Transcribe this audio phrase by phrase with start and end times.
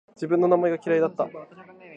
[0.15, 1.29] 自分の名前が嫌いだった